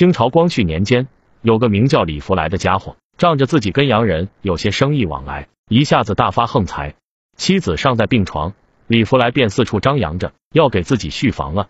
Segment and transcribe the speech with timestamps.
[0.00, 1.08] 清朝光绪年间，
[1.42, 6.94] 有个名叫李福来的家伙，仗着自己跟洋人有些生意往来，一下子大发横财。
[7.36, 8.54] 妻子尚在病床，
[8.86, 11.68] 李福来便四处张扬着要给自己续房了。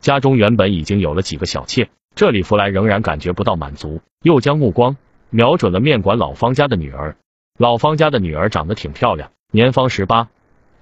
[0.00, 4.96] 家中原本已经有了几个小妾，这李福来仍然感觉不到满足，又将目光
[5.30, 7.16] 瞄准了面馆老方家的女儿。
[7.58, 10.28] 老方家的女儿长得挺漂亮，年方十八，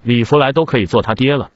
[0.03, 1.49] 李福来都可以做他爹了。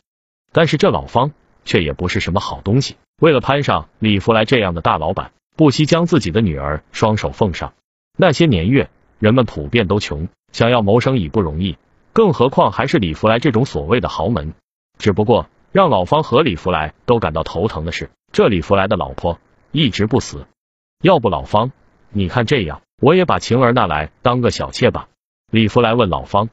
[0.52, 1.32] 但是这老方
[1.68, 7.74] 却也不是什么好东西，为了攀上李福来这样的大老板，不惜将自己的女儿双手奉上。
[8.18, 11.78] 那些年月，人们普遍都穷，想要谋生已不容易，
[12.14, 14.54] 更何况还是李福来这种所谓的豪门。
[14.98, 19.40] 只不过让老方和李福来都感到头疼的是，这李福来的老婆
[19.72, 20.48] 一直不死。
[21.04, 21.74] 要不老方，
[22.10, 25.10] 你看这样，我也把晴儿纳来当个小妾吧。
[25.52, 26.50] 李福来问老方，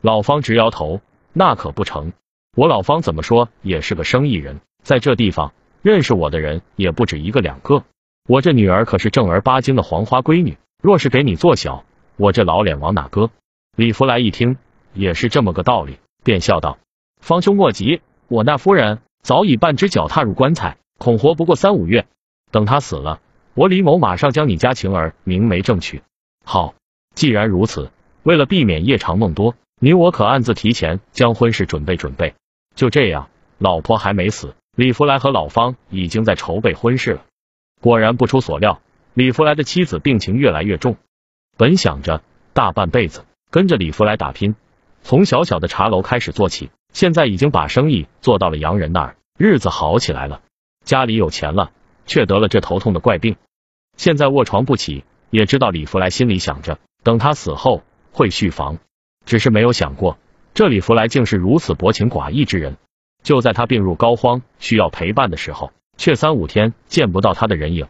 [0.00, 1.00] 老方直摇头，
[1.32, 2.12] 那可不成。
[2.54, 7.82] 我老方怎么说也是个生意人，在这地方认识我的人也不止一个两个。
[8.28, 13.30] 我这女儿可是正儿八经的黄花闺女，若是给你做小，我这老脸往哪搁？
[13.74, 14.58] 李福来一听
[14.92, 16.76] 也是这么个道理，便笑道
[17.22, 22.04] ：“方兄莫急，我那夫人早已半只脚踏入棺材，恐活不过三五月。
[22.50, 23.22] 等她死了，
[23.54, 26.02] 我李某马上将你家晴儿明媒正娶。
[26.44, 26.74] 好，
[27.14, 27.90] 既然如此，
[28.24, 32.34] 为了避免夜长梦多，你我可暗自提前将婚事准备准备。”
[32.74, 33.28] 就这样，
[33.58, 37.22] 老婆还没死，李福来和老方已经在筹备婚事了。
[37.80, 38.80] 果然不出所料，
[39.14, 40.96] 李福来的妻子病情越来越重。
[41.56, 44.54] 本想着大半辈子跟着李福来打拼，
[45.02, 50.40] 从小小的茶楼开始做起，现在已经把生意做到了洋人那儿，日子好起来了，
[50.84, 51.72] 家里有钱了，
[52.06, 53.36] 却得了这头痛的怪病，
[53.96, 55.04] 现在卧床不起。
[55.30, 58.76] 也知道李福来心里想着，等他死后会续房，
[59.24, 60.18] 只是没有想过。
[60.54, 62.76] 这李福来竟是如此薄情寡义之人，
[63.22, 67.86] 就在他病入膏肓需要陪伴的时候，却三五天见不到他的人影。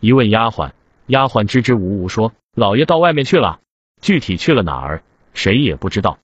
[0.00, 0.70] 一问丫鬟，
[1.06, 3.58] 丫鬟支支吾吾说：“老爷到外面去了，
[4.00, 5.02] 具体去了哪儿，
[5.34, 6.18] 谁也不知道。”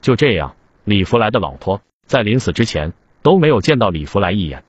[0.00, 2.92] 就这样，李福来的老婆在临死之前
[3.22, 4.62] 都没有见到李福来一眼。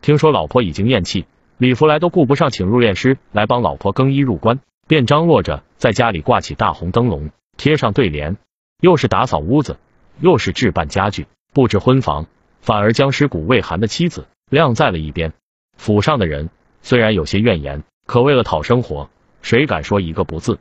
[0.00, 1.26] 听说老婆已经咽气，
[1.58, 8.36] 李福来都顾不上请入殓师来帮老婆更衣入棺，便张罗着在家里挂起大红灯笼，贴上对联，
[8.80, 9.76] 又是打扫屋子。
[10.20, 12.26] 又是置办家具、布置婚房，
[12.60, 15.32] 反而将尸骨未寒的妻子晾在了一边。
[15.76, 16.50] 府上的人
[16.82, 19.10] 虽然有些怨言，可为了讨生活，
[19.42, 20.58] 谁敢说一个不字？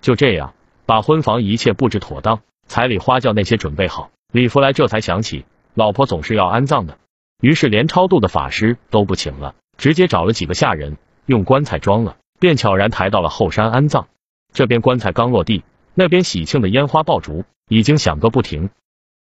[0.00, 0.54] 就这样，
[0.86, 5.44] 把婚房一切布置妥当，彩礼花轿那些准备好，李福来这才想起
[5.74, 6.98] 老婆总是要安葬的，
[7.40, 14.08] 于是连超度的法师都不请了，直接找了几个下人用棺材装了，便悄然抬到了后山安葬。
[14.52, 15.62] 这边棺材刚落地，
[15.94, 18.70] 那边喜庆的烟花爆竹已经响个不停。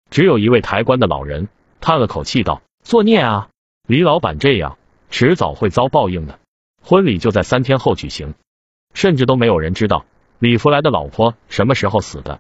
[0.09, 1.47] 只有一位抬棺的老人
[1.81, 3.49] 叹了口气道：“作孽啊！
[3.87, 4.77] 李老板这样，
[5.09, 6.39] 迟早会遭报应的。”
[6.81, 8.33] 婚礼就在三天后举行，
[8.93, 10.05] 甚至都没有人知道
[10.39, 12.39] 李福来的老婆什么时候死的。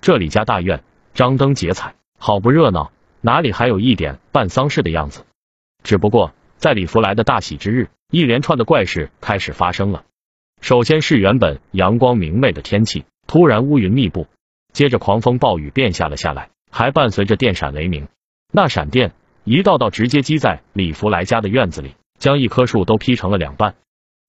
[0.00, 5.24] 这李家大院张灯结彩，好不热闹，哪里还有一点办丧事的样子？
[5.82, 10.04] 只不过在李福来的大喜之日，一连串的怪事开始发生了。
[10.60, 14.28] 首先是原本阳光明媚的天气，突然乌云密布，
[14.72, 16.50] 接着狂风暴雨便下了下来。
[16.70, 18.08] 还伴随着电闪雷鸣，
[18.52, 19.12] 那闪电
[19.44, 23.74] 一道道直接击在李福来家的院子里，将一棵树都劈成了两半。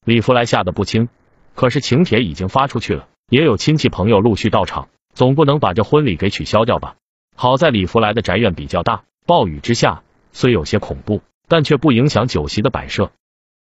[0.05, 1.09] 李福来吓得不轻，
[1.53, 6.95] 可是请帖已经发出去了，也有亲戚朋友陆续到场，总不能把这婚礼给取消掉吧？
[7.35, 13.11] 好在李福来的宅院比较大，暴雨之下虽有些恐怖，但却不影响酒席的摆设。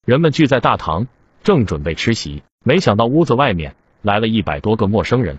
[0.07, 1.07] 人们聚在大堂，
[1.43, 5.39] 正准备吃席，没想到屋子外面来了一百多个陌生人，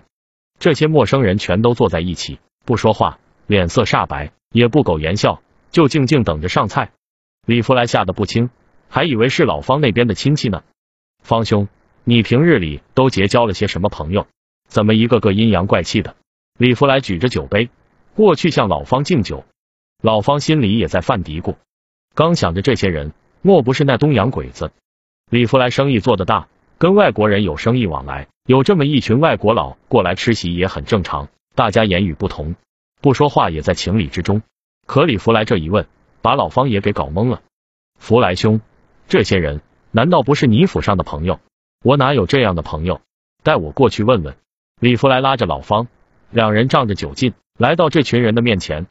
[0.58, 3.18] 这些陌生人全都坐在一起，不说话。
[3.46, 6.92] 脸色煞白，也不苟言笑，就静静等着上菜。
[7.46, 8.50] 李福来吓得不轻，
[8.88, 10.62] 还以为是老方那边的亲戚呢。
[11.22, 11.68] 方兄，
[12.04, 14.26] 你平日里都结交了些什么朋友？
[14.68, 16.16] 怎么一个个阴阳怪气的？
[16.58, 17.68] 李福来举着酒杯
[18.14, 19.44] 过去向老方敬酒，
[20.02, 21.56] 老方心里也在犯嘀咕，
[22.14, 24.70] 刚想着这些人莫不是那东洋鬼子？
[25.30, 26.48] 李福来生意做得大，
[26.78, 32.54] 跟外国人有生意往来，有这么一群外国佬过来吃席也很正常，大家言语不同。
[33.02, 34.42] 不说话也在情理之中，
[34.86, 35.88] 可李福来这一问，
[36.22, 37.42] 把老方也给搞懵了。
[37.98, 38.60] 福来兄，
[39.08, 39.60] 这些人
[39.90, 41.40] 难道不是你府上的朋友？
[41.84, 43.00] 我哪有这样的朋友？
[43.42, 44.36] 带我过去问问。
[44.80, 45.88] 李福来拉着老方，
[46.30, 48.86] 两人仗着酒劲，来到这群人的面前。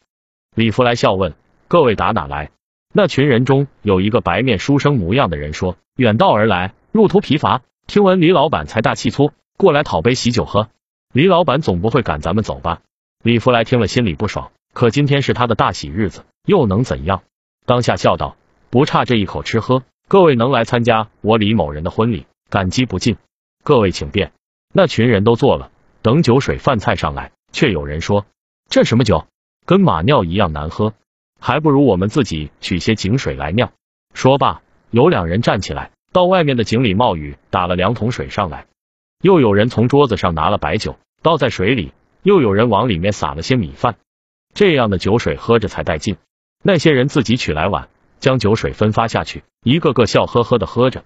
[0.56, 1.34] 李福来笑问
[1.70, 2.52] ：“各位打哪来？”
[2.94, 10.68] 那群人中有一个白面书生模样的人说：“远道而来，路途疲乏，听闻李老板财大气粗，过来讨杯喜酒喝。
[11.14, 12.82] 李老板总不会赶咱们走吧？”
[13.24, 14.52] 李福来听了，心里不爽。
[14.74, 17.22] 可今天是他的大喜日子，又能怎样？
[17.68, 18.36] 当下笑道
[18.72, 23.18] ：“不差这一口吃喝，各位能来参加我李某人的婚礼，感激不尽。
[23.64, 24.32] 各位请便。
[24.74, 25.70] 那群人都坐了，
[26.02, 28.26] 等酒水饭菜上来，却有人说
[28.70, 29.28] ：“这什么酒，
[29.68, 30.96] 跟马尿一样难喝，
[31.40, 33.72] 还不如我们自己取些井水来酿。”
[34.16, 38.66] 说罢，有两人站起来，到外面的井里冒雨，打了两桶水上来。
[39.22, 43.96] 又有人从桌子上拿了白酒，倒在水里，又有人往里面撒了些米饭。
[44.54, 46.18] 这样的酒水喝着才带劲。
[46.64, 47.90] 那些人自己取来碗。
[48.22, 51.06] 将酒水分发下去，一个个笑呵呵的喝着。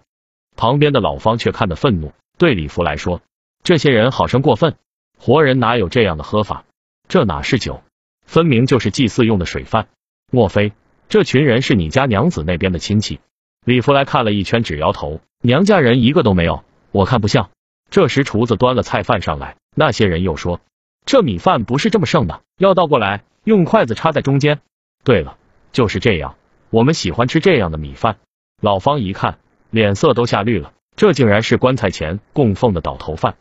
[0.58, 3.22] 旁边的老方却看得愤怒，对李福来说
[3.64, 4.76] ：“这些人好生过分，
[5.18, 6.66] 活人哪有这样的喝法？
[7.08, 7.82] 这哪是酒，
[8.26, 9.88] 分明就是祭祀用的水饭。
[10.30, 10.74] 莫非
[11.08, 13.22] 这群人是你家娘子那边的亲戚？”
[13.64, 17.50] 李福来看了一圈，只摇头：“娘家人一个都没有，我看不像。”
[17.90, 20.60] 这时厨子端了菜饭上来，那些人又说
[21.06, 24.60] ：“这米饭不是这么剩的，要倒过来，用筷子插在中间。”
[25.04, 25.38] 对了，
[25.72, 26.36] 就是这样。
[26.72, 28.18] 我们喜欢吃这样的米饭。
[28.62, 29.38] 老方一看，
[29.70, 30.74] 脸色都吓绿了。
[30.96, 33.36] 这竟然是棺材前供奉的倒头饭，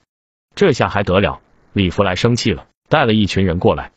[0.55, 1.41] 这下还得了？
[1.73, 3.93] 李福来生气了，带了一群人过来。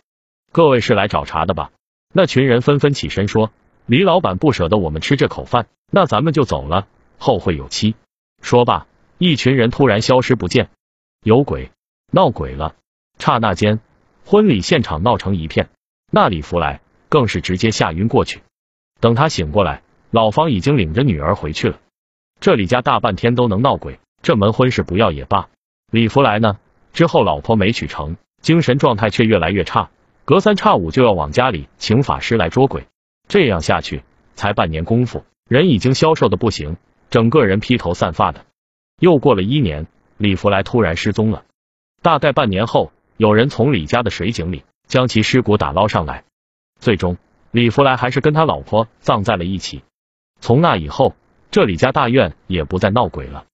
[0.52, 1.72] 各位是来找茬的吧？
[2.14, 3.52] 那群人纷纷起身说
[3.86, 6.88] ：“李老板不舍得我们吃这口饭，那咱们就走了，
[7.18, 7.96] 后会有期。”
[8.42, 8.88] 说罢，
[9.18, 10.70] 一群人突然消失不见。
[11.24, 11.72] 有鬼，
[12.12, 12.76] 闹鬼了！
[13.20, 13.80] 刹那间，
[14.26, 15.70] 婚礼现场闹成一片。
[16.12, 18.42] 那李福来更是直接吓晕过去。
[19.00, 19.82] 等他醒过来，
[20.12, 21.80] 老方已经领着女儿回去了。
[22.40, 25.50] 这李家大半天都能闹鬼，这门婚事不要也罢。
[25.92, 26.60] 李福来呢？
[26.94, 29.90] 之后老婆没娶成，精神状态却越来越差，
[30.26, 32.88] 隔三差五就要往家里请法师来捉鬼。
[33.28, 34.04] 这样下去，
[34.36, 36.78] 才半年功夫，人已经消瘦的不行，
[37.10, 38.46] 整个人披头散发的。
[39.00, 39.86] 又过了一年，
[40.18, 41.44] 李福来突然失踪了。
[42.02, 46.24] 大概半年后，有人从李家的水井里将其尸骨打捞上来，
[46.80, 47.18] 最终。
[47.52, 49.82] 李福来还是跟他老婆葬在了一起。
[50.40, 51.16] 从那以后，
[51.50, 53.46] 这李家大院也不再闹鬼了。